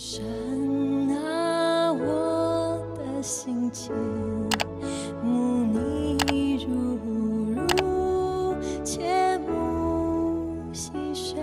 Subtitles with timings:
[0.00, 0.22] 神
[1.10, 3.92] 啊，我的心间，
[5.24, 6.96] 慕你如
[7.56, 11.40] 如，切慕细水。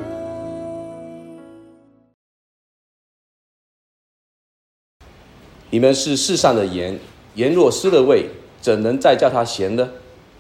[5.69, 6.97] 你们是世上的盐，
[7.33, 8.29] 盐若失了味，
[8.61, 9.89] 怎能再叫它咸呢？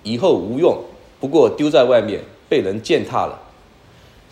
[0.03, 0.81] 以后无用，
[1.19, 3.37] 不过丢在外面，被人践踏了。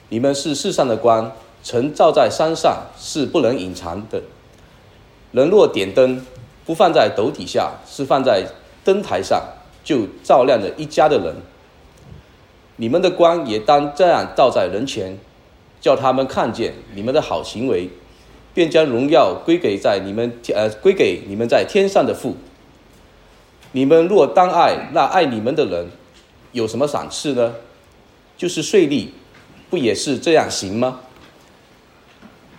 [0.08, 1.30] 你们是世上的光，
[1.64, 4.22] 曾照在山上，是不能隐藏的。
[5.32, 6.24] 人若点灯，
[6.66, 8.46] 不放在斗底下，是放在
[8.84, 9.42] 灯台上，
[9.84, 11.36] 就照亮了一家的人。
[12.76, 15.18] 你们的光也当这样照在人前，
[15.80, 17.90] 叫他们看见你们的好行为，
[18.54, 22.36] 便将荣耀归给在你们呃归给你们在天上的父。
[23.72, 25.88] 你们若当爱那爱你们的人，
[26.52, 27.56] 有什么赏赐呢？
[28.36, 29.08] 就是税吏，
[29.70, 31.00] 不也是这样行吗？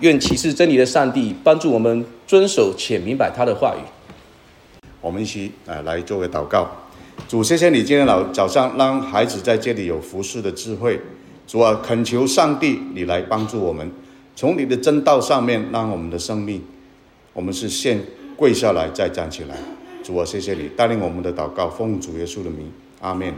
[0.00, 3.80] 愿启示真理的上帝帮助我们遵守且明白他的话语。
[5.00, 6.68] 我们一起啊来做个祷告。
[7.28, 11.00] 主，谢谢你今天早早上让孩子在这里有服侍的智慧。
[11.46, 13.90] 主啊，恳求上帝你来帮助我们，
[14.34, 16.62] 从你的真道上面让我们的生命，
[17.32, 18.00] 我们是先
[18.34, 19.54] 跪下来再站起来。
[20.02, 23.32] 主啊，谢谢你带领我们的祷告，奉主耶稣的名，阿门。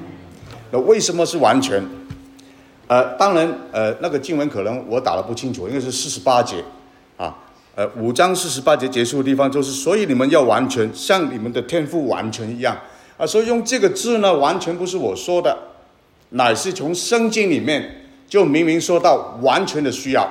[0.70, 1.84] 那为什么是完全？
[2.88, 6.62] 呃，当然，呃，那个经文可能我打的不清楚，应该是四十八节，
[7.16, 7.36] 啊，
[7.74, 12.76] 呃，五章四十八节结束的地方就是，所以你们要完全像你们的天赋完全一样，
[13.16, 15.56] 啊，所以用这个字呢，完全不是我说的，
[16.30, 20.28] 乃是从圣经里面就明明说到完全的需要。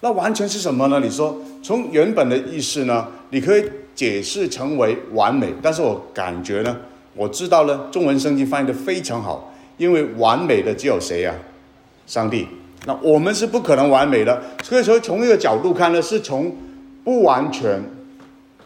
[0.00, 1.00] 那完全是什么呢？
[1.00, 6.76] 你说从原本的意思呢，你可以解释成为完美，但是我感觉呢，
[7.14, 11.34] 我知道呢，中文圣经翻译的非常好，因为完美的只有谁呀？
[12.06, 12.46] 上帝，
[12.86, 16.54] 那我们是不可能完美的，所以说从一个角度看呢，是从
[17.02, 17.82] 不完全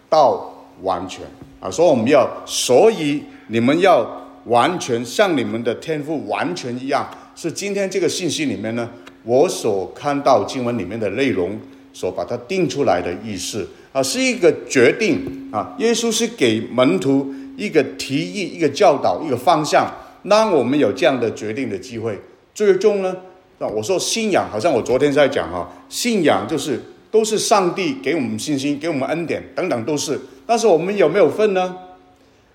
[0.09, 1.25] 到完全。
[1.61, 4.07] 啊，所以我们要，所以你们要
[4.47, 7.07] 完全像你们的天赋完全一样，
[7.37, 8.89] 是今天这个信息里面呢，
[9.25, 11.59] 我所看到经文里面的内容
[11.93, 13.69] 所把它定出来的意思。
[13.93, 19.87] 啊，是一个决定啊，耶稣是给门徒一个提议、一个教导、一个方向，
[20.23, 22.19] 让我们有这样的决定的机会，
[22.55, 23.15] 最终呢。
[23.63, 30.19] 那我说信仰，好像我昨天在讲哈，信仰就是都是上帝给我们信心，给我们恩典等等都是。
[30.47, 31.77] 但是我们有没有份呢？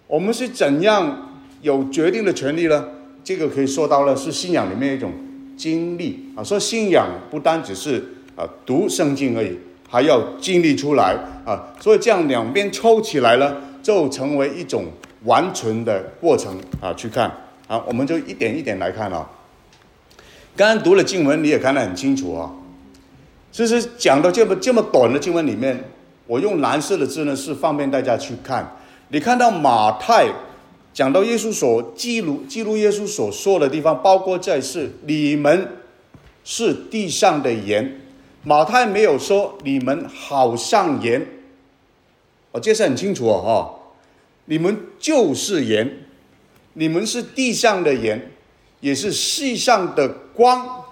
[0.08, 1.30] 我们是怎样
[1.62, 2.88] 有决定的权利呢？
[3.24, 5.12] 这个可以说到了是信仰里面一种
[5.56, 6.44] 经历啊。
[6.44, 8.04] 说信仰不单只是
[8.36, 9.56] 啊读圣经而已，
[9.88, 11.72] 还要经历出来啊。
[11.80, 14.86] 所以这样两边抽起来呢，就成为一种
[15.26, 16.92] 完全的过程啊。
[16.96, 17.32] 去看
[17.68, 19.30] 啊，我们就一点一点来看啊。
[20.56, 22.50] 刚刚读了经文，你也看得很清楚啊。
[23.52, 25.84] 其实讲到这么这么短的经文里面，
[26.28, 28.78] 我用蓝色的字呢，是方便大家去看。
[29.10, 30.28] 你看到马太
[30.94, 35.68] 讲到耶稣所记录记录耶稣所说的地方，包括在是你们
[36.46, 38.02] 是地上的盐。
[38.44, 41.26] 马太没有说你们好像盐，
[42.52, 43.80] 我这是很清楚哦。
[44.46, 46.06] 你们就是盐，
[46.74, 48.32] 你们是地上的盐。
[48.82, 50.84] 也是世上的光，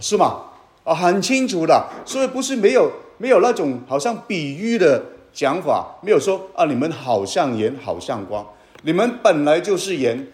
[0.00, 0.42] 是吗？
[0.84, 5.02] 啊，很清楚的，所以不是没有没有那种好像比喻的
[5.32, 8.46] 讲法，没有说啊，你们好像盐，好像光，
[8.82, 10.26] 你们本来就是盐，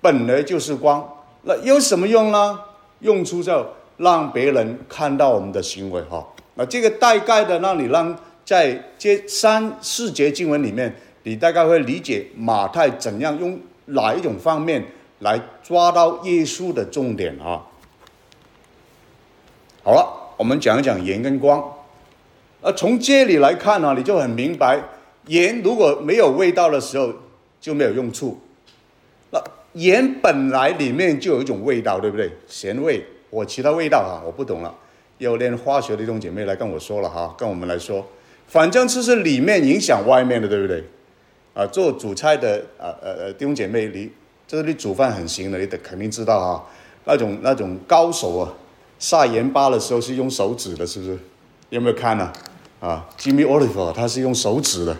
[0.00, 1.08] 本来就是光，
[1.42, 2.60] 那有什么用呢？
[3.00, 3.66] 用出就
[3.96, 6.26] 让别人看到我们的行为哈。
[6.54, 8.14] 那这个大概的让你让
[8.44, 14.84] 在这三四节经文里面，你大概会理解马太怎样用哪一种方面。
[15.22, 17.60] 来抓到耶稣的重点啊！
[19.82, 21.62] 好了，我们讲一讲盐跟光。
[22.60, 24.78] 呃，从这里来看呢，你就很明白，
[25.26, 27.10] 盐如果没有味道的时候
[27.60, 28.38] 就没有用处。
[29.30, 29.42] 那
[29.72, 32.30] 盐本来里面就有一种味道，对不对？
[32.46, 34.74] 咸味，我其他味道哈，我不懂了。
[35.16, 38.06] 有练化学的弟兄姐妹来跟我说了哈，跟我们来说，
[38.48, 40.84] 反正就是里面影响外面的，对不对？
[41.54, 44.10] 啊，做主菜的啊呃呃弟兄姐妹你。
[44.46, 46.66] 这是你煮饭很行的，你得肯定知道哈。
[47.04, 48.52] 那种那种高手啊，
[49.00, 51.18] 撒盐巴的时候是用手指的，是不是？
[51.70, 52.30] 有没有看呢？
[52.80, 54.96] 啊，Jimmy Oliver 他是用手指的，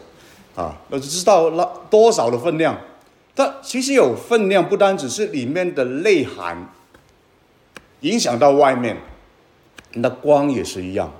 [0.56, 2.76] 啊，那就知道那多少的分量。
[3.37, 6.69] 它其实有分量，不单只是里面的内涵，
[8.00, 8.97] 影响到外面。
[9.93, 11.12] 那光也是一样。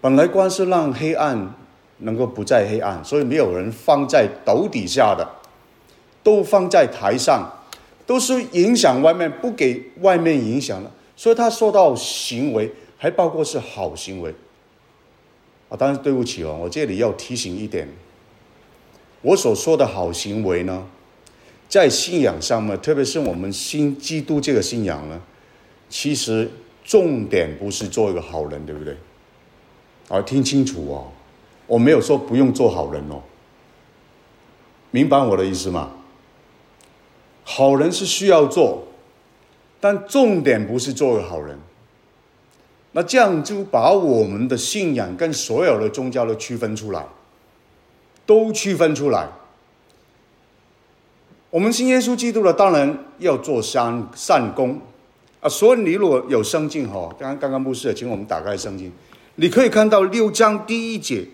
[0.00, 1.54] 本来光是让黑暗
[1.98, 5.28] 能够不再黑暗，所以没有人放在斗底下的。
[6.22, 7.50] 都放在台上，
[8.06, 10.90] 都是影响外面，不给外面影响了。
[11.20, 14.34] 所以他说到行为，还包括是好行为。
[15.68, 17.86] 啊，当然对不起哦，我这里要提醒一点，
[19.20, 20.86] 我所说的好行为呢，
[21.68, 25.20] 在信仰上面，特别是我们新基督这个信仰呢，
[25.90, 26.50] 其实
[26.82, 28.96] 重点不是做一个好人，对不对？
[30.08, 31.12] 啊，听清楚哦，
[31.66, 33.20] 我没有说不用做好人哦，
[34.90, 35.90] 明白我的意思吗？
[37.44, 38.84] 好人是需要做，
[39.80, 41.58] 但重点不是做个好人。
[42.92, 47.06] 那这样就把我们的信仰跟所有的宗教都区分出来，
[48.26, 49.28] 都区分出来。
[51.50, 54.80] 我们信耶稣基督的，当然要做善善功
[55.40, 55.48] 啊。
[55.48, 58.92] 所以你如果有圣经哈，刚刚刚刚牧师请我们打开圣经，
[59.36, 61.26] 你可以看到六章第一节，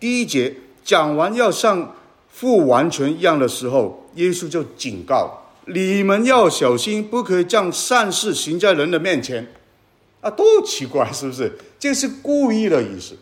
[0.00, 1.94] 第一节讲完要像
[2.30, 9.46] 父完全一样的时候，耶稣就警告你们要小心，不可以将善事行在人的面前。
[10.20, 11.52] 啊，多奇怪，是不是？
[11.78, 13.16] 这是故意的意思，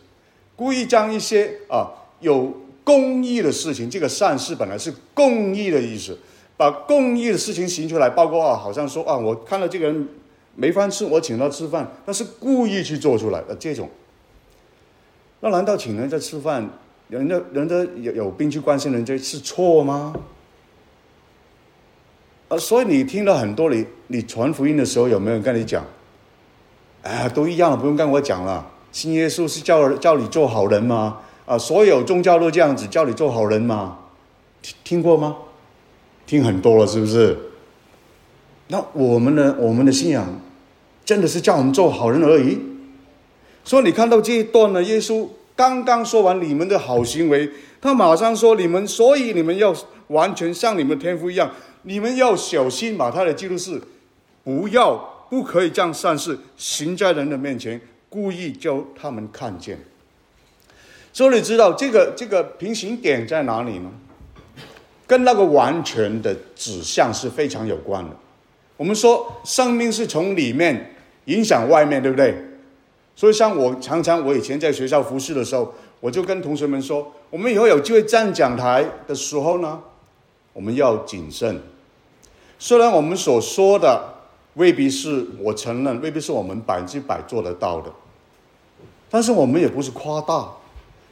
[0.55, 1.89] 故意将一些啊
[2.19, 2.53] 有
[2.83, 6.17] 公益的事情，这个善事本来是公益的意思，
[6.55, 10.07] 把公益的事情行出来，包括啊，好像说啊，我看到这个人
[10.55, 13.89] 没饭吃，我请他吃饭，那是故意去做出来的这种。
[15.39, 16.69] 那难道请人家吃饭，
[17.07, 20.13] 人家人家有有病去关心人家是错吗？
[22.51, 25.85] 啊，所以你听到很多你你传福音的时候，有没有人跟你讲？
[27.01, 28.69] 哎，都一样，不用跟我讲了。
[28.91, 31.19] 新耶稣是叫叫你做好人吗？
[31.45, 33.99] 啊，所有宗教都这样子叫你做好人吗？
[34.61, 35.37] 听听过吗？
[36.27, 37.37] 听很多了，是不是？
[38.67, 40.27] 那我们的我们的信仰，
[41.05, 42.59] 真的是叫我们做好人而已。
[43.63, 45.25] 所以你看到这一段呢，耶稣
[45.55, 47.49] 刚刚说完你们的好行为，
[47.81, 49.75] 他马上说你们，所以你们要
[50.07, 51.51] 完全像你们天父一样，
[51.81, 52.95] 你们要小心。
[52.95, 53.81] 马太的记录是
[54.43, 55.09] 不要。
[55.31, 57.79] 不可以将善事行在人的面前，
[58.09, 59.79] 故意叫他们看见。
[61.13, 63.89] 所以你知道这个这个平行点在哪里呢？
[65.07, 68.09] 跟那个完全的指向是非常有关的。
[68.75, 70.93] 我们说生命是从里面
[71.27, 72.35] 影响外面，对不对？
[73.15, 79.79] 所以像我常常我以前在学校服侍的时候，我就跟同学们说，我们以后有机会站讲台的时候呢，
[80.51, 81.61] 我们要谨慎。
[82.59, 84.09] 虽然我们所说的。
[84.55, 87.89] 未必是我承认，未必是我们百分之百做得到的，
[89.09, 90.45] 但是我们也不是夸大，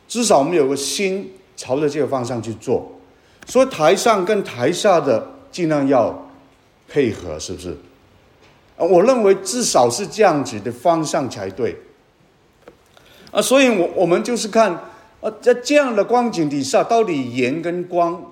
[0.09, 2.92] 至少我们有个心朝着这个方向去做，
[3.47, 6.30] 所以台上跟台下的尽量要
[6.89, 7.77] 配合，是不是？
[8.75, 11.74] 我认为至少是这样子的方向才对。
[13.31, 14.72] 啊，所以我我们就是看
[15.22, 18.24] 啊，在这样的光景底下，到底盐跟光，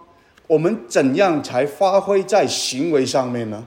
[0.48, 3.66] 我们怎样才发挥在行为上面呢？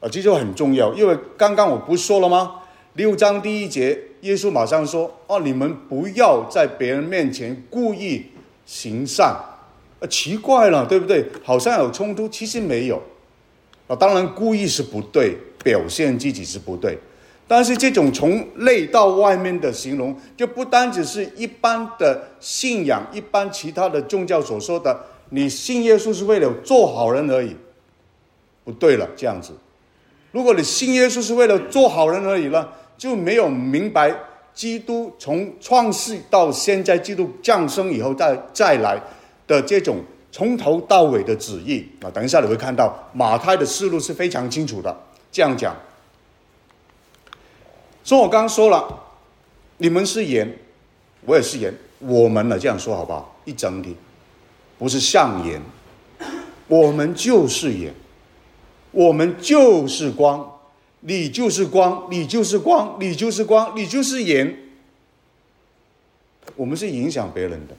[0.00, 2.56] 啊，这就很重要，因为刚刚我不说了吗？
[2.94, 8.26] 六章第一节，耶稣马上说：“哦，你们不要在别人面前故意
[8.66, 9.34] 行善。”
[9.98, 11.24] 啊，奇怪了，对不对？
[11.42, 13.00] 好像有冲突，其实没有。
[13.86, 16.98] 啊，当然故意是不对，表现自己是不对，
[17.52, 27.54] 但是这种从内到外面的形容，就不单只是一般的信仰，一般其他的宗教所说的，你信耶稣是为了做好人而已，
[28.64, 29.52] 不对了，这样子。
[30.30, 32.66] 如果你信耶稣是为了做好人而已呢，
[32.96, 34.10] 就没有明白
[34.54, 38.98] 基督从创世到现在，基督降生以后再再来
[39.46, 39.98] 的这种
[40.30, 42.08] 从头到尾的旨意啊。
[42.10, 44.96] 等一下你会看到马太的思路是非常清楚的。
[45.30, 45.76] 这样讲，
[48.04, 49.00] 所以我刚刚说了，
[49.78, 50.58] 你们是盐，
[51.24, 53.36] 我也是盐，我们呢这样说好不好？
[53.44, 53.96] 一整体
[54.78, 55.60] 不是像盐，
[56.68, 57.94] 我们就是盐。
[58.90, 60.58] 我们就是光，
[61.00, 64.54] 你就是光，你就是光，你就是光，你就是盐。
[66.56, 67.74] 我们是影响别人的。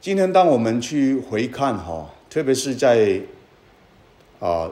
[0.00, 3.20] 今天，当我们去回看哈，特别是在
[4.40, 4.70] 啊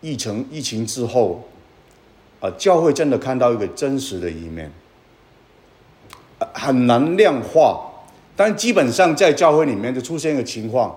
[0.00, 1.47] 疫情疫情之后，
[2.40, 4.70] 啊教会真的看到一个真实的一面，
[6.54, 7.80] 很难量化，
[8.36, 10.96] 但基本上在教会里面就出现一个情况。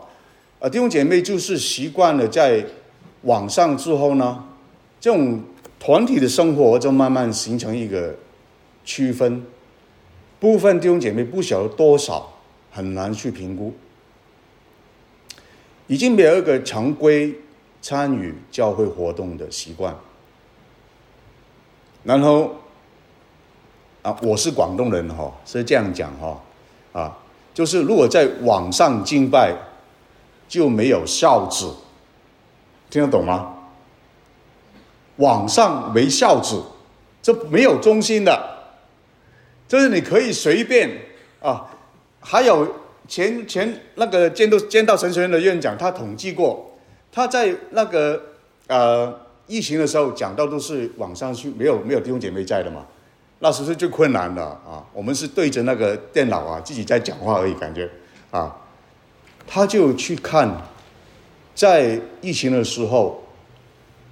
[0.59, 2.63] 啊，弟兄姐妹就是习惯了在
[3.23, 4.43] 网上之后呢，
[4.99, 5.41] 这种
[5.79, 8.15] 团体的生活就慢慢形成一个
[8.85, 9.43] 区分。
[10.39, 12.31] 部分弟兄姐妹不晓得多少，
[12.71, 13.73] 很难去评估，
[15.87, 17.35] 已经没有一个常规
[17.81, 19.95] 参与教会活动的习惯。
[22.03, 22.55] 然后
[24.01, 26.41] 啊，我是广东人哈，是这样讲哈，
[26.93, 27.17] 啊，
[27.53, 29.55] 就是如果在网上敬拜。
[30.51, 31.73] 就没有孝子，
[32.89, 33.55] 听得懂吗？
[35.15, 36.61] 网上没孝子，
[37.21, 38.37] 这没有忠心的。
[39.65, 40.89] 就是你可以随便
[41.41, 41.67] 啊。
[42.19, 42.67] 还有
[43.07, 46.71] 前前那个监督监道神学院的院长，他统计过，
[47.13, 48.21] 他在那个
[48.67, 49.17] 呃
[49.51, 52.85] 疫情的时候讲到都是网上去，没有没有弟兄姐妹在的嘛，
[53.39, 54.81] 那时是最困难的啊。
[54.93, 57.89] 我们是对着那个电脑啊，自己在讲话而已，感觉
[58.31, 58.55] 啊，
[59.45, 60.49] 他就去看，
[61.53, 63.21] 在疫情的时候，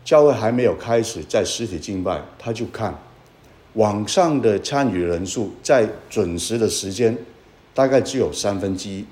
[0.04, 2.94] 教会还没有开始在实体敬拜，他就看
[3.76, 7.18] 网上的参与人数在准时的时间。
[7.72, 9.06] 大概只有三分之一，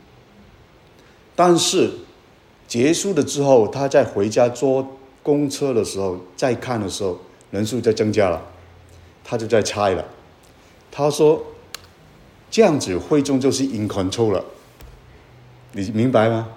[1.33, 1.89] 但是
[2.67, 4.85] 结束了之后，他在回家坐
[5.27, 7.19] 公车的时候再看的时候，
[7.51, 8.41] 人数在增加了，
[9.25, 10.05] 他就在猜了。
[10.89, 11.43] 他说
[12.49, 14.45] ：“这样子会中就是 in control 了，
[15.73, 16.47] 你明白吗？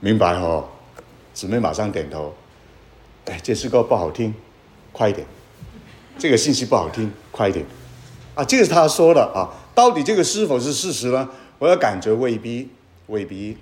[0.00, 0.68] 明白哦。”
[1.32, 2.34] 姊妹马上点头。
[3.24, 4.34] 哎，这诗歌不好听，
[4.92, 5.26] 快一点。
[6.18, 7.64] 这个信息不好听，快一点。
[8.34, 11.26] 啊，这个是他说的啊，到底这个是否是事实呢？
[11.58, 12.68] 我的感觉未必，
[13.06, 13.56] 未必。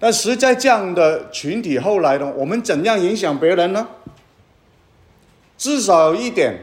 [0.00, 3.88] 但实在这样的群体后来呢，我们怎样影响别人呢？
[5.56, 6.56] 至少一点，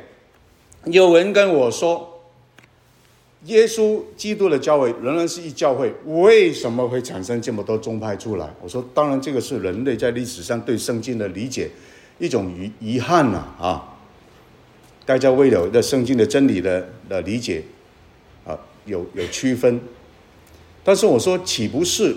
[0.85, 2.21] 有人跟我说，
[3.43, 8.49] 耶稣基督的教会仍然是一教会，为什么会产生这么多宗派出来？
[8.61, 11.69] 我说，当然这个是人类在历史上对圣经的理解
[12.19, 13.97] 一种遗遗憾呐啊！
[15.05, 17.61] 大家为了对圣经的真理的的理解
[18.45, 19.81] 啊，有有区分。
[20.85, 22.15] 但是我说，岂不是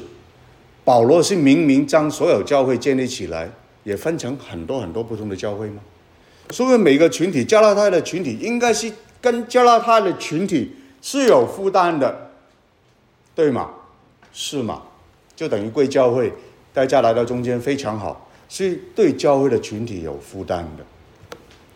[0.88, 3.50] 保罗是明明将所有教会建立起来，
[3.84, 5.82] 也分成很多很多不同的教会吗？
[6.48, 8.90] 所以每个群体，加拉太的群体应该是
[9.20, 12.30] 跟加拉太的群体是有负担的，
[13.34, 13.68] 对吗？
[14.32, 14.84] 是吗？
[15.36, 16.32] 就等于贵教会，
[16.72, 20.84] 大家来到中间非常好，是对教会的群体有负担的。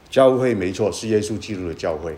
[0.09, 2.17] 教会没错，是耶稣基督的教会。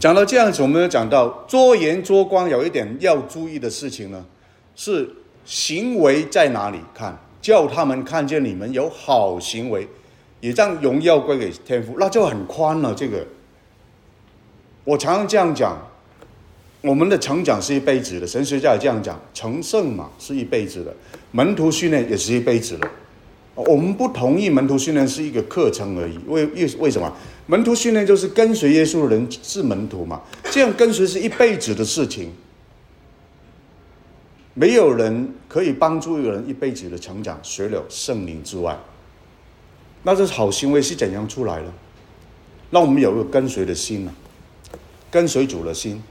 [0.00, 4.26] 讲到这样子，我们讲到捉盐捉光，有一点要注意的事情呢，
[4.76, 5.10] 是
[5.44, 9.88] 行为在哪里看，叫他们看见你们有好行为，
[10.40, 12.94] 也让荣耀归给天父，那就很宽了。
[12.94, 13.26] 这个，
[14.84, 15.76] 我常常这样讲，
[16.82, 20.94] 我们的成长是一辈子的，神学家也这样讲，成圣嘛是一辈子的，
[21.32, 22.88] 门徒训练也是一辈子的。
[23.54, 27.10] 我们不同意门徒训练是一个课程而已，为为为什么？
[27.46, 30.20] 门徒训练就是跟随耶稣的人是门徒嘛？
[30.50, 32.30] 这样跟随是一辈子的事情，
[34.58, 38.76] 没有人可以帮助一个人一辈子的成长，除了圣灵之外。
[40.02, 41.66] 那这好行为是怎样出来的？
[42.70, 44.12] 让我们有个跟随的心呢？
[45.10, 46.02] 跟随主的心。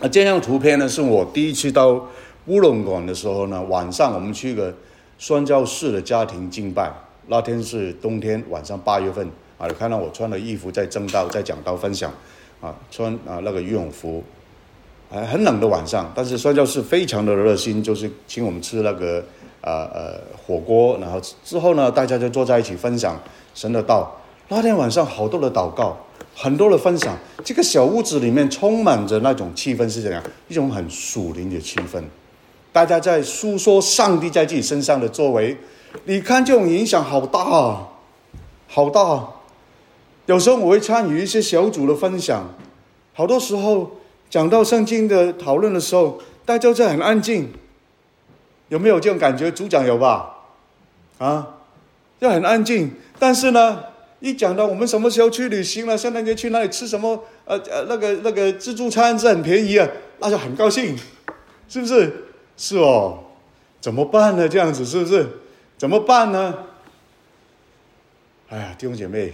[0.00, 2.08] 啊，这张图片呢，是我第一次到
[2.46, 4.74] 乌龙馆的时候呢，晚上我们去一个。
[5.20, 6.90] 宣教士的家庭敬拜，
[7.26, 9.28] 那天是冬天晚上八月份
[9.58, 12.10] 啊，看到我穿的衣服在正道，在讲道分享，
[12.62, 14.24] 啊，穿啊那个羽绒服，
[15.10, 19.24] 还很冷的晚上，但是宣教士非常的热心，就是请我们吃那个
[19.60, 23.20] 呃呃火锅，然后之后呢，大家就坐在一起分享
[23.54, 24.16] 神的道。
[24.48, 25.96] 那天晚上好多的祷告，
[26.34, 30.22] 很多的分享，这个小屋子里面充满着那种气氛是怎样？
[30.48, 32.02] 一种很属灵的气氛。
[32.72, 35.56] 大家在诉说上帝在自己身上的作为，
[36.04, 37.88] 你看这种影响好大，啊，
[38.68, 39.28] 好大啊。
[40.26, 42.54] 有时候我会参与一些小组的分享，
[43.12, 43.90] 好多时候
[44.30, 47.52] 讲到圣经的讨论的时候，大家在很安静。
[48.68, 49.50] 有没有这种感觉？
[49.50, 50.32] 组长有吧？
[51.18, 51.56] 啊，
[52.20, 52.92] 就很安静。
[53.18, 53.82] 但是呢，
[54.20, 57.24] 一讲到我们什么时候去旅行了，圣诞节去哪里吃什么？
[57.44, 59.88] 呃呃，那个那个自助餐是很便宜啊，
[60.20, 60.96] 那就很高兴，
[61.68, 62.26] 是不是？
[62.56, 63.18] 是哦，
[63.80, 64.48] 怎么办呢？
[64.48, 65.26] 这样子是不是？
[65.76, 66.54] 怎么办呢？
[68.50, 69.32] 哎呀，弟兄姐妹，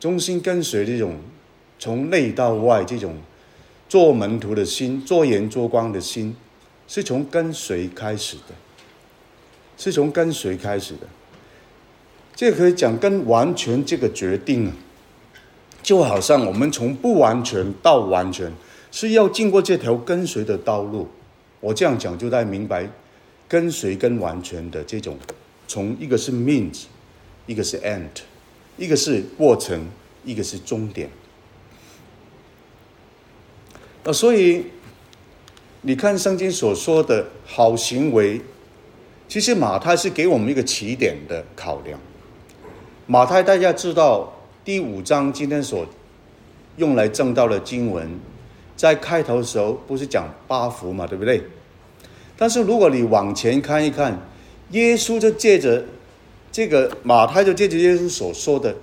[0.00, 1.16] 忠心跟随这种
[1.78, 3.16] 从内到外这种
[3.92, 6.34] 做门徒的心、做盐做光的心，
[6.88, 8.54] 是从跟随开始的，
[9.76, 11.00] 是从跟随开始的。
[12.34, 14.72] 这可以讲跟完全这个决定啊，
[15.82, 18.50] 就好像我们从不完全到完全，
[18.90, 21.06] 是要经过这条跟随的道路。
[21.60, 22.88] 我这样讲，就在明白
[23.46, 25.18] 跟随跟完全的这种，
[25.68, 26.84] 从一个是 means，
[27.44, 28.22] 一个是 end，
[28.78, 29.86] 一个是过程，
[30.24, 31.10] 一个是终点。
[34.04, 34.64] 呃所以
[35.82, 38.40] 你看圣经所说的好行为，
[39.28, 41.98] 其实马太是给我们一个起点的考量。
[43.06, 44.32] 马太大家知道
[44.64, 45.86] 第五章今天所
[46.76, 48.18] 用来证道的经文。
[48.74, 51.40] 在开头的时候不是讲八福嘛，对不对？
[52.36, 54.18] 但是如果你往前看一看，
[54.70, 55.84] 耶稣就借着
[56.50, 58.74] 这个马太就借着耶稣所说的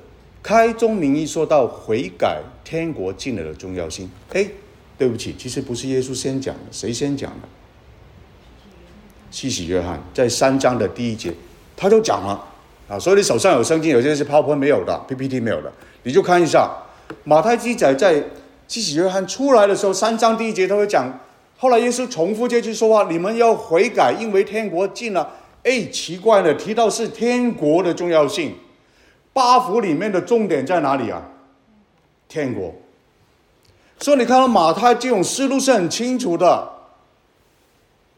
[0.41, 4.09] 开宗明义说到悔改、天国进来的重要性。
[4.31, 4.47] 哎，
[4.99, 7.47] 对不起，其实不是耶稣先讲的，谁先讲的？
[9.31, 11.33] 西喜约翰在三章的第一节，
[11.77, 12.45] 他就讲了
[12.87, 12.99] 啊。
[12.99, 15.71] 所以你手上有圣经，有些是 PowerPoint 没有的，PPT 没有的，
[16.03, 16.69] 你就看一下
[17.23, 18.23] 马太记载在
[18.67, 21.19] 西喜约翰出来的时候，三章第一节他会讲。
[21.57, 25.29] 后来耶稣重复这句说话：“你们要悔改，因为天国近了。”
[25.63, 28.55] 哎，奇怪了，提到是天国的重要性。
[29.33, 31.21] 八福里面的重点在哪里啊？
[32.29, 32.73] 天国。
[33.99, 36.69] 所以你看到马太这种思路是很清楚的。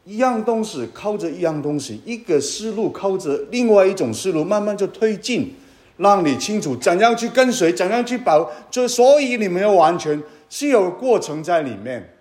[0.04, 5.54] 一样东西靠着一样东西，一个思路靠着另外一种思路，慢慢就推进，
[5.98, 8.50] 让你清楚怎样去跟随，怎样去保。
[8.68, 10.20] 就所以你没有完全
[10.50, 12.12] 是有过程在里面。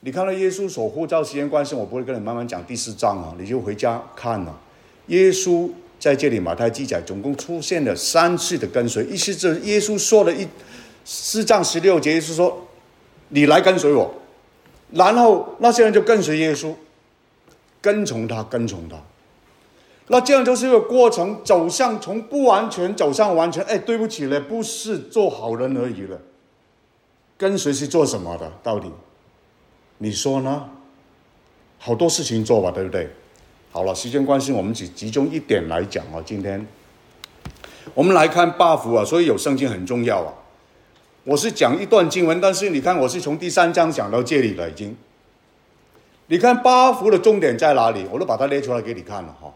[0.00, 4.56] 你看到耶稣所呼召时间关系，我不会跟你慢慢讲第四章啊，你就回家看了。
[5.08, 10.46] 耶稣在这里马太记载，总共出现了三次的跟随，意思是耶稣说了一
[11.04, 12.66] 四章十六节，是说
[13.28, 14.14] ：“你来跟随我。”
[14.92, 16.74] 然后那些人就跟随耶稣，
[17.80, 18.96] 跟从他，跟从他。
[20.08, 23.62] 那这样就是一个过程，走向从不完全走向完全。
[23.64, 26.20] 哎，对不起了，不是做好人而已了。
[27.36, 28.52] 跟随是做什么的？
[28.62, 28.90] 到底？
[29.98, 30.68] 你说呢？
[31.78, 33.10] 好多事情做吧，对不对？
[33.72, 36.22] 好了，时间关系，我们只集中一点来讲啊。
[36.24, 36.64] 今天
[37.94, 40.32] 我们来看八福啊，所以有圣经很重要啊。
[41.24, 44.94] 我是讲一段经文，但是你看，我是从第三章讲到这里了，已经。
[46.26, 48.04] 你看八福的重点在哪里？
[48.10, 49.52] 我都把它列出来给你看了哈。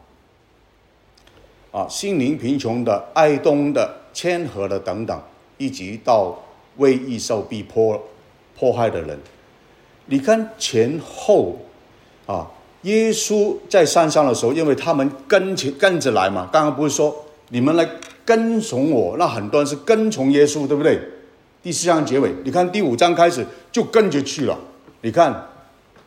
[1.81, 5.21] 啊，心灵贫穷的、爱东的、谦和的等等，
[5.59, 6.35] 以及到
[6.79, 8.03] 为义受逼迫、
[8.59, 9.19] 迫害的人。
[10.07, 11.59] 你看前后，
[12.25, 12.51] 啊，
[12.83, 16.49] 耶稣在山上的时候，因为他们跟前跟着来嘛。
[16.51, 17.15] 刚刚不是说
[17.51, 17.87] 你们来
[18.25, 20.99] 跟从我，那很多人是跟从耶稣，对不对？
[21.61, 24.57] 第四章结尾，你看第五章开始就跟着去了。
[25.03, 25.47] 你看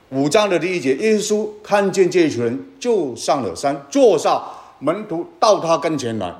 [0.09, 4.41] 五章的第一节，耶稣看见这一群人，就上了山，坐下，
[4.79, 6.33] 门徒到他跟前来，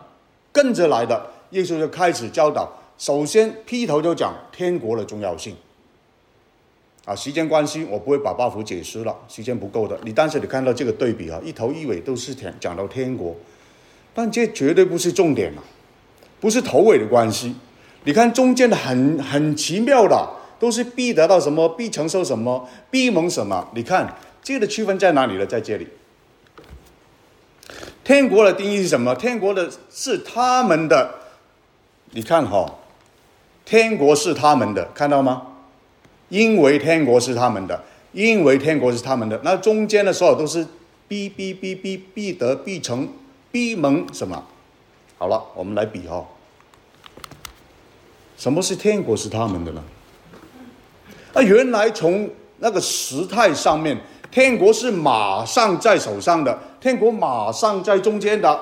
[0.51, 2.71] 跟着来的，耶稣就开始教导。
[2.97, 5.55] 首先劈头就讲天国的重要性。
[7.03, 9.99] 啊，时间关系，我不会把八福解释了，时间不够的。
[10.03, 13.35] 你当时你看到这个对比啊，一头一尾都是讲讲到天国，
[14.13, 15.63] 但这绝对不是重点啊，
[16.39, 17.55] 不是头尾的关系。
[18.03, 20.27] 你看中间的很很奇妙的，
[20.59, 23.69] 都是必得到什么，必承受什么，必蒙什么。
[23.75, 25.45] 你看这个的区分在哪里了？
[25.45, 25.87] 在这里，
[28.03, 29.13] 天国的定义是什么？
[29.15, 31.15] 天国的是他们的，
[32.11, 32.79] 你看哈，
[33.65, 35.43] 天国是他们的，看到吗？
[36.29, 37.83] 因为天国是他们的，
[38.13, 40.65] 因为天国是他们的，那中间的所有都是
[41.07, 43.07] 必必必必必得必成
[43.51, 44.43] 必蒙什么？
[45.17, 46.25] 好了，我们来比哈，
[48.41, 49.83] 什么是天国是他们的呢？
[51.31, 52.27] 啊，原来从
[52.57, 53.95] 那个时态上面，
[54.31, 58.59] 天国是马上在手上的，天国马上在中间的，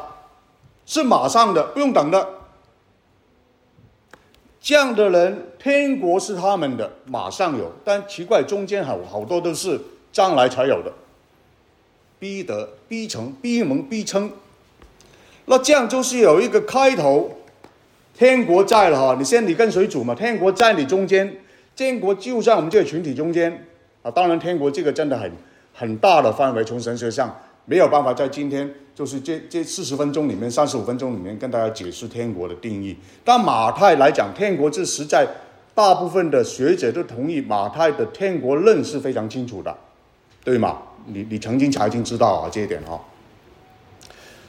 [0.86, 2.28] 是马上的，不用等的。
[4.60, 7.72] 这样的人，天国是他们的，马上有。
[7.86, 9.80] 但奇怪，中间好好多都是
[10.12, 10.92] 将来才有的，
[12.20, 14.30] 逼得、逼成、逼蒙、逼称。
[15.46, 17.32] 那这样就是有一个开头，
[18.20, 19.16] 天国在了哈。
[19.18, 20.14] 你现在你跟谁主嘛？
[20.14, 21.38] 天国在你中间，
[21.74, 23.66] 天国就在我们这个群体中间
[24.04, 24.12] 啊。
[24.12, 25.32] 当然，天国这个真的很
[25.74, 27.34] 很大的范围，从神学上。
[27.64, 32.98] 没有办法在今天，就是这这四十分钟里面、三十五分钟里面跟大家解释天国的定义。
[33.24, 35.28] 但马太来讲，天国这实在
[35.76, 39.78] 大部分的学者都同意，马太的天国论是非常清楚的，
[40.44, 40.80] 对吗？
[41.06, 43.00] 你你曾经财经知道啊这一点哈。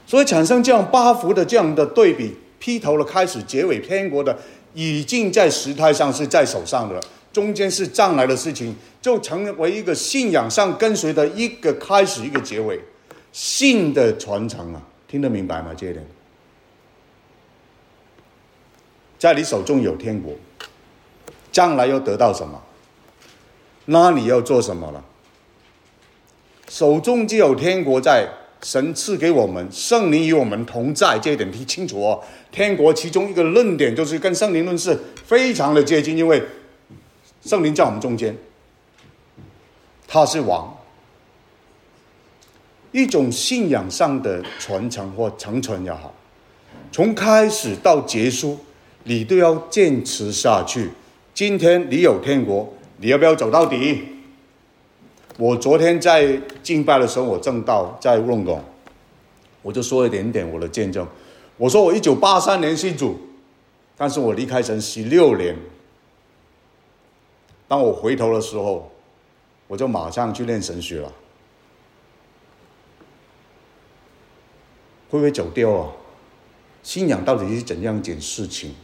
[0.07, 4.39] 所以产生这样八幅的这样的对比，劈头的开始、结尾，天国的
[4.75, 7.01] 已经在时态上是在手上的了，
[7.33, 12.79] 中间是将来的事情，就成为一个信仰上跟随的一个开始、一个结尾。
[13.33, 15.73] 信的传承啊，听得明白吗？
[15.77, 16.05] 这一点，
[19.19, 20.35] 在你手中有天国，
[21.53, 22.61] 将来要得到什么？
[23.87, 25.05] 那你要做什么了？
[26.69, 28.29] 手中就有天国在，
[28.63, 32.23] 神赐给我们，圣灵与我们同在，这一点听清楚哦。
[32.53, 36.43] 天国其中一个论点就是跟圣灵论是非常的接近，因为
[37.43, 38.37] 圣灵在我们中间，
[40.07, 40.77] 他是王。
[42.93, 46.13] 一种信仰上的传承或承传也好，
[46.91, 48.59] 从开始到结束，
[49.05, 50.91] 你都要坚持下去。
[51.33, 54.03] 今天你有天国，你要不要走到底？
[55.41, 58.63] 我昨天在敬拜的时候，我正道在乌龙宫，
[59.63, 61.09] 我就说一点点我的见证。
[61.57, 63.19] 我说我一九八三年信主，
[63.97, 65.57] 但是我离开神十六年，
[67.67, 68.93] 当我回头的时候，
[69.67, 71.11] 我就马上去练神学了。
[75.09, 75.89] 会不会走掉啊？
[76.83, 78.75] 信仰到底是怎样一件事情？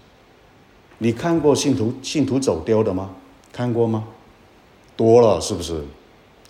[0.97, 3.14] 你看过信徒信徒走丢的吗？
[3.53, 4.09] 看过吗？
[4.97, 5.85] 多了是不是？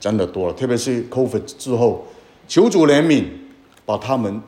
[0.07, 2.07] 真的多了，特别是 COVID 之后，
[2.47, 3.25] 求主怜悯，
[3.85, 4.40] 把他们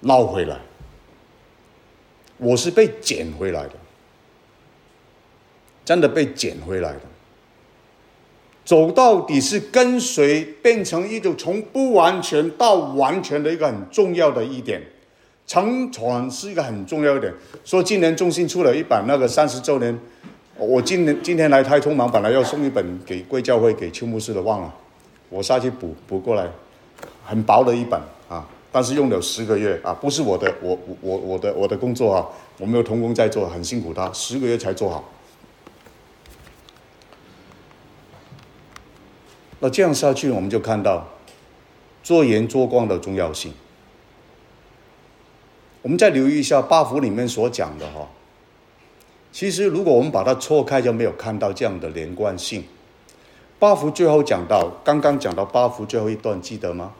[0.00, 0.58] 捞回来。
[2.36, 3.72] 我是被捡回来的，
[5.86, 7.00] 真的被捡回来的。
[8.62, 14.82] 走到底是跟随，变成一种从不完全到完全的一个很重要的一点。
[15.46, 17.32] 乘船是一个很重要一点。
[17.64, 19.98] 说今年中心出了一版那个三十周年，
[20.56, 24.72] 我今年今天来太匆忙，本来要送一本给贵教会给邱牧师的，忘了，
[25.28, 26.48] 我下去补补过来，
[27.24, 32.26] 很薄的一本啊，但是用了十个月啊，不是我的，我我我的我的工作啊，
[32.58, 35.04] 我没有同工在做，很辛苦，他十个月才做好。
[39.58, 41.08] 那这样下去，我们就看到
[42.02, 43.52] 做盐做光的重要性。
[45.82, 48.08] 我们再留意一下八福里面所讲的哈，
[49.34, 52.62] 其实如果我们把它错开，就没有看到这样的连贯性。
[53.58, 56.92] 八福最后讲到，刚刚讲到八福最后一段，记得吗？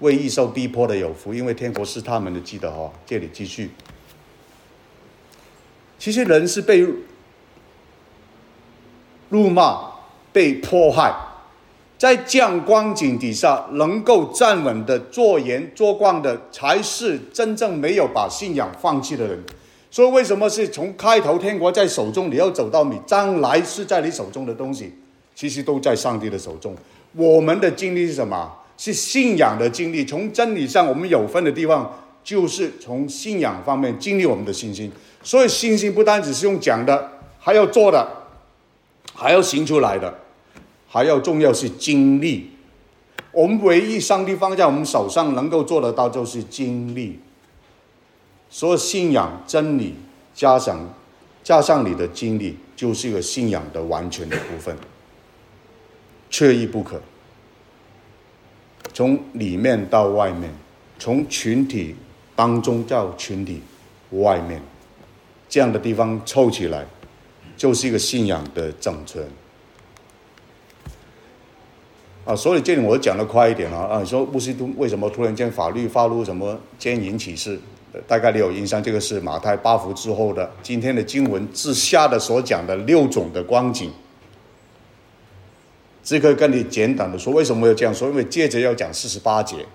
[0.00, 2.90] 为易受逼迫的有福，因为天国是他们的，记得哈。
[3.04, 3.72] 这里继续。
[5.98, 6.82] 其实人是被
[9.28, 9.92] 辱骂、
[10.32, 11.14] 被迫害。
[11.98, 19.44] 在这样光景底下，能够站稳的做盐做光的，才是真正没有把信仰放弃的人。
[19.92, 24.90] 所以，为什么是从开头天国在手中，你要走到你将来是在你手中的东西，
[25.34, 26.74] 其实都在上帝的手中。
[27.14, 28.50] 我们的经历是什么？
[28.78, 30.02] 是信仰的经历。
[30.02, 34.90] 从真理上，我们有分的地方，就是从信仰方面经历我们的信心。
[35.22, 38.08] 所以，信心不单只是用讲的，还要做的，
[39.14, 40.18] 还要行出来的。
[40.88, 42.50] 还要重要是经历，
[43.30, 47.18] 我们唯一上帝放在我们手上能够做得到就是经历。
[48.52, 49.94] 所以信仰真理
[50.34, 50.78] 加上
[51.42, 54.76] 加上你的经历，就是一个信仰的完全的部分，
[56.28, 57.00] 缺一不可。
[58.92, 60.52] 从里面到外面，
[60.98, 61.96] 从群体
[62.36, 63.62] 当中到群体
[64.10, 64.60] 外面，
[65.48, 66.84] 这样的地方凑起来，
[67.56, 69.26] 就是一个信仰的整存。
[72.26, 74.00] 啊，所以这里我讲的快一点啊啊！
[74.00, 77.58] 你说穆斯都为什么突然间法律发布什么奸淫启示？
[78.06, 83.92] 大概你有印象，这个是马太八福之后的今天的经文之下的所讲的六种的光景。
[86.02, 88.08] 这个跟你简短的说，为什么要这样说？
[88.08, 89.66] 因为接着要讲四十八节，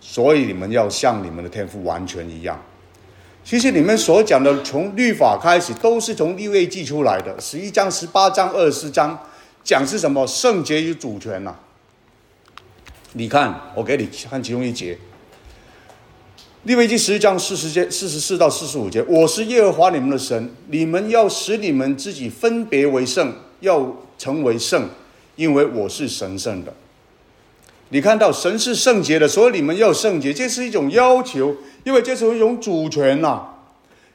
[0.00, 2.60] 所以你们要像你们的天赋完全一样。
[3.44, 9.18] 其实你们所讲的从律法开始，都是从立位记出来的，十一章、十八章、二十章。
[9.64, 10.26] 讲是什么？
[10.26, 11.54] 圣洁与主权呐？
[13.12, 14.94] 你看，我给你看其中一节，
[16.64, 19.02] 《利未记》十一章四十节四十四到四十五节。
[19.08, 24.88] 我是耶和华你们的神，你们要使你们自己分别为圣，要成为圣，
[25.34, 26.72] 因为我是神圣的。
[27.88, 33.42] 你看到神是圣洁的，所以你们要圣洁，这是一种要求，因为这是一种主权呐。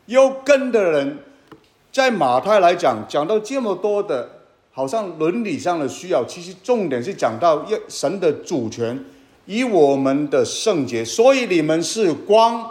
[0.06, 1.18] 要跟的人，
[1.92, 4.30] 在马太来讲，讲到这么多的。
[4.72, 9.04] 好像伦理上的需要，其实重点是讲到神的主权，
[9.48, 12.70] 以我们的圣洁，所以你们是光，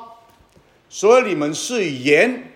[0.88, 2.52] 所以你们是盐，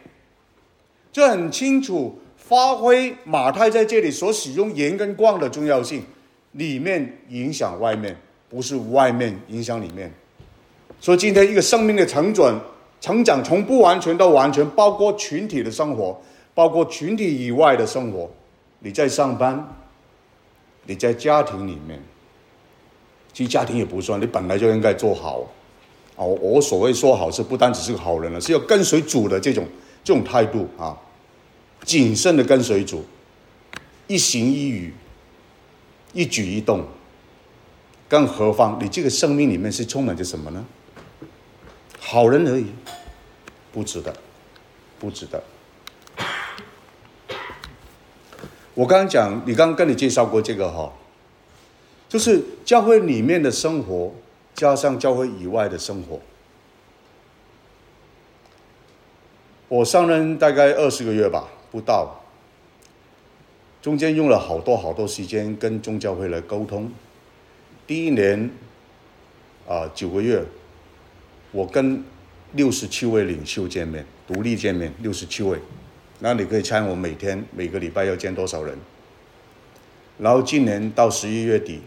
[1.11, 6.05] 这很清楚发挥马太在这里所使用盐跟光的重要性，
[6.53, 8.15] 里面影响外面，
[8.49, 10.13] 不是外面影响里面。
[11.01, 12.61] 所以今天一个生命的成长，
[13.01, 16.21] 成长从不完全到完全，包括群体的生活，
[16.55, 18.31] 包括群体以外的生活。
[18.81, 19.77] 你在上班，
[20.85, 21.99] 你在家庭里面，
[23.33, 25.47] 其实家庭也不算，你本来就应该做好。
[26.17, 29.67] 哦，我所谓说好，是不单只是个好人了，是要跟随主的这种
[30.05, 30.97] 这种态度啊，
[31.85, 33.05] 谨慎的跟随主，
[34.07, 34.93] 一行一语，
[36.13, 36.85] 一举一动，
[38.07, 40.67] 更何况你这个生命里面是充满着什么呢？
[41.99, 42.67] 好人而已，
[43.73, 44.15] 不值得，
[44.99, 45.43] 不值得。
[48.75, 50.93] 我刚刚讲，你刚刚跟你介绍过这个哈，
[52.11, 54.13] 就是教会里面的生活，
[54.53, 56.21] 加上教会以外的生活。
[59.69, 62.25] 我上任大概二十个月吧，不到，
[63.81, 66.91] 中间用了好多好多时间跟宗教会来沟通。
[67.87, 68.51] 第一年，
[69.69, 70.45] 啊九个月，
[71.53, 72.03] 我跟
[72.55, 75.61] 六十七位领袖见面，独立见面六十七位。
[76.19, 78.77] 那你可以猜我每天每个礼拜要见多少人？
[80.19, 81.81] 然后今年到十一月底，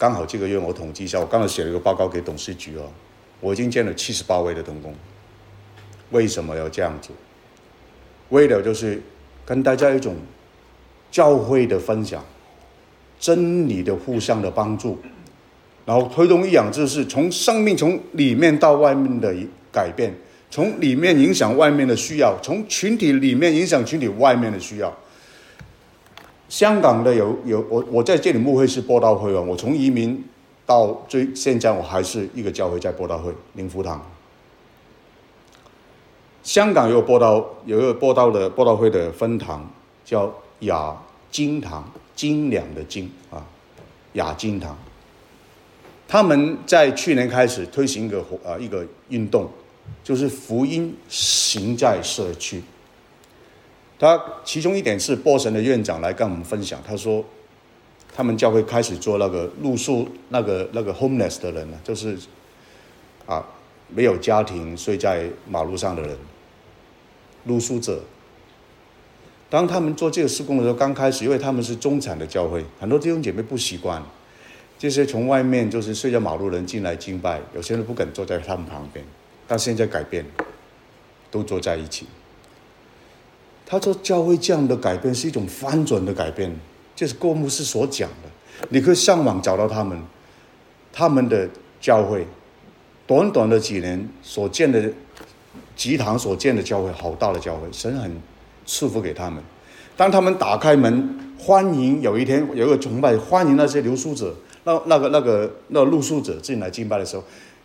[0.00, 2.90] 刚好这个月我统计一下，我刚才写了一个报告给董事局哦，
[3.38, 4.94] 我已经见了七十八位的同工。
[6.10, 7.10] 为什么要这样子？
[8.30, 8.98] 为了就是
[9.44, 10.16] 跟大家一种
[11.10, 12.24] 教会的分享，
[13.18, 14.98] 真理的互相的帮助，
[15.84, 19.34] 然后推动一养志是从生命从里面到外面的
[19.70, 20.14] 改变。
[20.50, 24.96] 从里面影响外面的需要，从群体里面影响群体外面的需要。
[26.50, 30.22] 香港的有有我我在这里牧会是播道会哦，我从移民
[30.66, 34.04] 到最现在我还是一个教会在播道会灵福堂。
[36.42, 39.70] 香港有播道有一个播道的播道会的分堂
[40.04, 40.94] 叫雅
[41.30, 43.46] 金堂，精良的精啊，
[44.12, 44.76] 雅金堂。
[46.06, 49.48] 他们在去年开始推行一个活啊一个运动。
[50.04, 52.62] 就是福音行在社区。
[54.00, 57.22] 他其中一点是波神的院长来跟我们分享，他说，
[58.16, 62.16] 他们教会开始做那个露宿那个那个 homeless 的人了，就是
[63.26, 63.46] 啊
[63.88, 66.16] 没有家庭睡在马路上的人，
[67.44, 68.00] 露宿者。
[69.50, 74.02] 当他们做这个施工的时候，刚开始因为他们是中产的教会，很多弟兄姐妹不习惯，
[74.78, 79.04] 这些从外面就是睡在马路人进来敬拜，有些人不肯坐在他们旁边。
[79.46, 80.24] 但现在改变，
[81.30, 82.06] 都坐在一起。
[83.70, 86.52] 他说：“教会这样的改变是一种翻转的改变，
[86.96, 88.66] 就是郭牧师所讲的。
[88.70, 89.96] 你可以上网找到他们，
[90.92, 91.48] 他们的
[91.80, 92.26] 教会，
[93.06, 94.90] 短短的几年所建的
[95.76, 98.10] 集堂所建的教会，好大的教会，神很
[98.66, 99.40] 赐福给他们。
[99.96, 107.22] 当他们打开门欢迎，有一天有一个崇拜，欢迎那些流宿者，那那个那个那露宿者进来敬拜的时候。”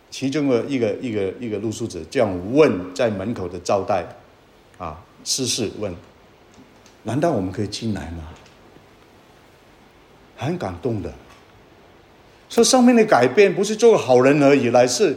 [0.08, 4.06] 其中的一个一个一个露宿者这样问在门口的招待，
[4.78, 5.92] 啊，施事问：
[7.02, 8.28] 难道我们可以进来吗？
[10.36, 11.12] 很感动的，
[12.48, 15.16] 说上面的改变不是做个好人而已，来是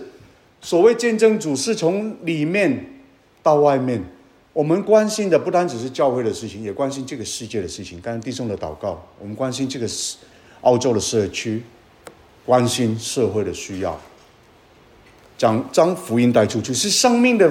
[0.62, 3.02] 所谓见证主是从里面
[3.44, 4.04] 到外面，
[4.52, 8.02] 我们关心的不单只是教会的事情，也关心这个世界的事情。
[8.02, 9.88] 刚刚弟兄的祷告，我们关心这个
[10.62, 11.62] 澳洲的社区，
[12.46, 14.00] 关心社会的需要。
[15.38, 17.50] 将将福音带出去，是生命的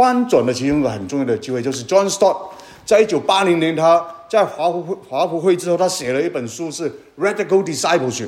[0.00, 1.60] 翻转的其中一个很重要的机会。
[1.60, 2.52] 就是 John Stott
[2.86, 8.26] 在一九八零年，他在华福会华福会之后，他写了一本书，是《Radical Discipleship》。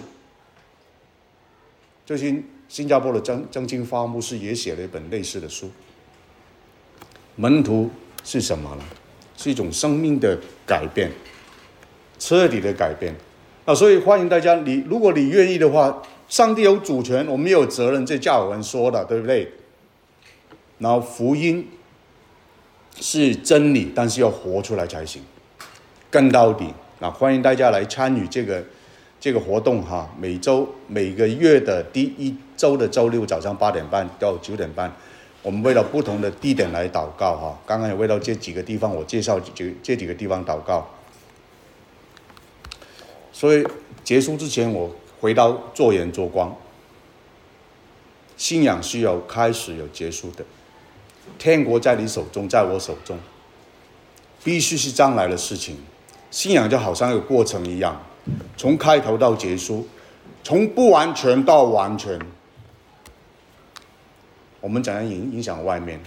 [2.05, 5.71] 最近新加坡的张张金发牧师也写了一本类似的书。
[7.37, 7.91] 门徒
[8.23, 8.83] 是什么呢？
[9.39, 11.11] 是一种生命的改变，
[12.19, 13.15] 彻底的改变。
[13.65, 16.03] 啊，所以欢迎大家，你如果你愿意的话。
[16.29, 18.07] 上帝有主权，我们有责任。
[18.07, 19.53] 这教文说的，对不对？
[20.83, 21.69] 然后福音
[23.01, 25.23] 是真理，但是要活出来才行，
[26.11, 26.75] 跟到底。
[26.99, 28.65] 那欢迎大家来参与这个
[29.21, 30.11] 这个活动哈。
[30.19, 34.93] 每周每个月的第一周的周六早上八点半到九点半，
[35.43, 37.57] 我们为了不同的地点来祷告哈。
[37.65, 40.89] 刚刚也为了这几个地方，我介绍几这几个地方祷告。
[43.33, 43.65] 所以
[44.03, 44.91] 结束之前我。
[45.23, 46.57] 回到做盐做光，
[48.37, 50.45] 信仰是要开始有结束的。
[51.39, 53.19] 天国在你手中，在我手中，
[54.45, 55.77] 必须是将来的事情。
[56.31, 58.01] 信仰就好像一个过程一样，
[58.57, 59.87] 从开头到结束，
[60.43, 62.19] 从不完全到完全。
[64.61, 66.01] 我们怎样影影响外面？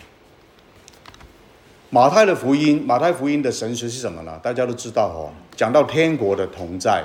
[1.90, 4.40] 马太的福音，马太福音的神学是什么呢？
[4.42, 7.04] 大家都知道哦，讲到天国的同在。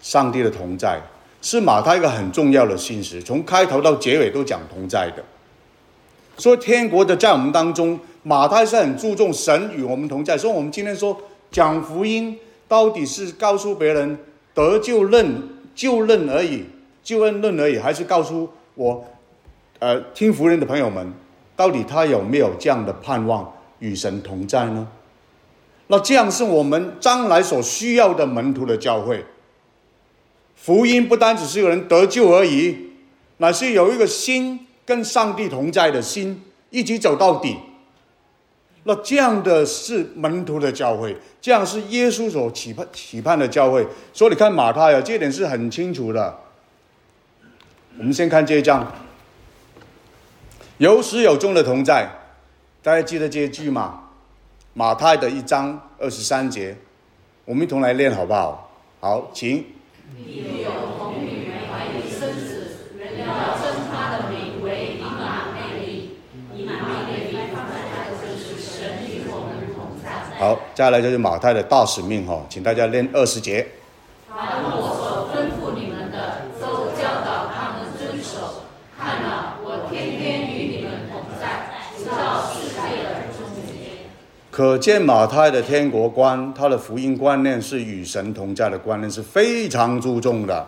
[0.00, 1.00] 上帝的同在
[1.40, 5.22] 是马太一个很重要的信息，从开头到结尾都讲同在的。
[6.38, 10.36] 说天国的在我们当中，马太是很注重神与我们同在。
[10.36, 11.16] 所以，我们今天说
[11.50, 14.18] 讲福音，到底是告诉别人
[14.54, 16.64] 得救论救论而已，
[17.02, 19.04] 救恩论而已，还是告诉我，
[19.78, 21.12] 呃，听福音的朋友们，
[21.54, 24.88] 到底他有没有这样的盼望与神同在呢？
[25.88, 29.24] 那这样是我们将来所需要的门徒的教会。
[30.56, 32.92] 福音不单只是有人得救而已，
[33.38, 37.56] 乃是有一个心跟上帝同在的心，一起走到底。
[38.84, 43.86] 那这样的是门徒的教会，这样是耶稣所期盼期盼的教会。
[44.12, 46.36] 所以你看马太啊，这点是很清楚的。
[47.96, 48.90] 我们先看这一章，
[50.78, 52.10] 有始有终的同在，
[52.82, 54.00] 大家记得这一句吗？
[54.74, 56.76] 马太的一章二十三节，
[57.44, 58.72] 我们一同来练好不好？
[58.98, 59.64] 好，请。
[60.16, 63.26] 必有童女怀孕生子，人要
[63.58, 66.16] 称他的名为以马内利，
[70.42, 73.64] 好，再来就是马太的大使命哈，请大家念二十节。
[74.28, 78.64] 凡我所吩咐你们的，都教导他们遵守。
[78.98, 84.08] 看了，我天天与你们同在，直到世界的终结。
[84.50, 90.66] 可见马太的天国观，他的福音观念是与神同在的观念是非常注重的。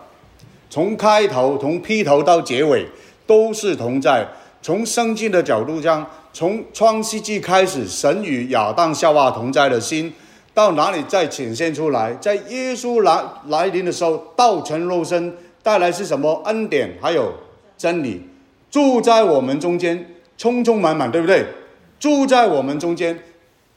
[0.69, 2.87] 从开头，从劈头到结尾，
[3.27, 4.25] 都是同在。
[4.61, 10.11] 从圣经的角度上，从创世纪开始，神与亚当夏娃同在的心，
[10.53, 12.13] 到哪里再显现出来？
[12.15, 16.97] 在耶稣来来临的时候，道成肉身，带来是什么恩典？
[17.01, 17.31] 还有
[17.77, 18.21] 真理，
[18.69, 21.45] 住在我们中间，充充满满，对不对？
[22.01, 23.17] 住在我们中间，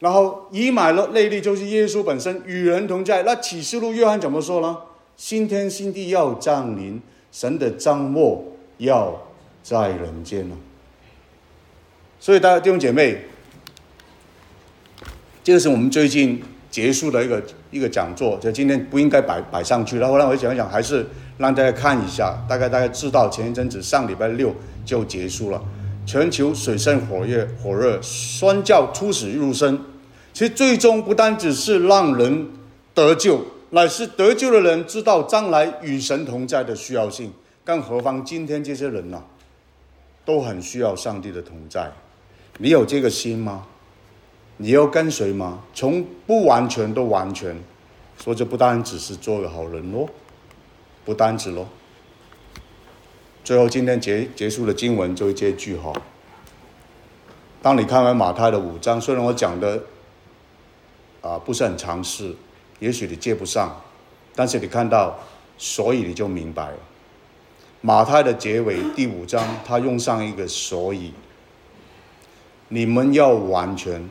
[0.00, 3.22] 然后以马内利就是耶稣本身与人同在。
[3.22, 4.76] 那启示录约翰怎么说呢？
[5.16, 9.14] 新天新地要降临，神的帐幕要
[9.62, 10.56] 在人间了。
[12.20, 13.16] 所以，大家弟兄姐妹，
[15.44, 19.98] 这个是我们最近结束的一个一个讲座，就今天不应该摆摆上去。
[19.98, 21.06] 然后，让我想一想，还是
[21.38, 24.54] 让大家看一下，大概大概知道前一阵子上礼拜六
[24.84, 25.62] 就结束了。
[26.04, 29.78] 全球水深火热，火热宣教出死入生，
[30.32, 32.48] 其实最终不单只是让人
[32.94, 37.32] 得救，乃是得救的人知道将来与神同在的需要性。
[37.62, 39.22] 更何况今天这些人呢，
[40.24, 41.92] 都很需要上帝的同在。
[42.58, 43.66] 你有这个心吗？
[44.56, 45.60] 你要跟随吗？
[45.72, 47.56] 从不完全都完全，
[48.20, 50.08] 说这不单只是做个好人咯，
[51.04, 51.68] 不单止咯。
[53.44, 55.92] 最后今天结结束的经文就接句哈。
[57.62, 59.84] 当你看完马太的五章，虽然我讲的
[61.22, 62.34] 啊不是很尝试，
[62.80, 63.80] 也许你接不上，
[64.34, 65.16] 但是你看到，
[65.56, 66.78] 所以你就明白了。
[67.80, 71.12] 马太的结尾第五章，他用上一个所以。
[72.68, 74.02] 你们要完全。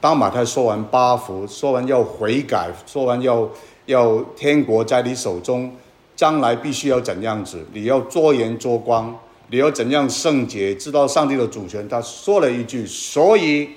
[0.00, 3.48] 当马太说完八福，说完要悔改，说完要
[3.86, 5.74] 要天国在你手中，
[6.14, 7.64] 将来必须要怎样子？
[7.72, 10.74] 你要做盐做光，你要怎样圣洁？
[10.74, 11.88] 知道上帝的主权。
[11.88, 13.70] 他说了一句：“所以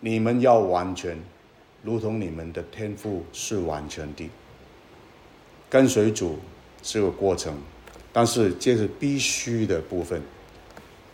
[0.00, 1.14] 你们要完全，
[1.82, 4.30] 如同你们的天赋是完全的。”
[5.68, 6.38] 跟随主
[6.82, 7.52] 是个过程，
[8.14, 10.22] 但是这是必须的部分。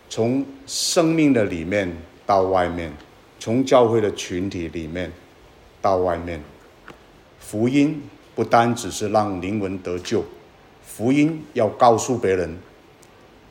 [0.09, 1.93] 从生命的里面。
[2.25, 2.93] 到外面，
[3.39, 5.11] 从教会的群体里面
[5.81, 6.41] 到外面，
[7.39, 8.01] 福音
[8.35, 10.23] 不单只是让灵魂得救，
[10.85, 12.57] 福音要告诉别人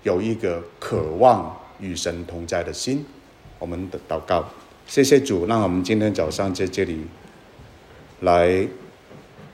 [0.02, 3.04] 有一个渴望与神同在的心。
[3.58, 4.44] 我们的祷告，
[4.86, 7.04] 谢谢主，让我们今天早上在这里
[8.20, 8.66] 来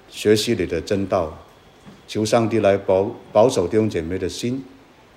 [0.09, 1.37] 学习你的真道，
[2.07, 4.65] 求上帝来保保守弟兄姐妹的心，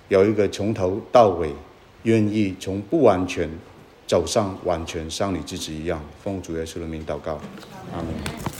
[0.08, 1.54] 有一个从头到尾
[2.02, 3.48] 愿意从不完全。
[4.10, 7.40] 走上完全像你自己一样，奉主耶稣的名祷告，
[7.92, 8.59] 阿门。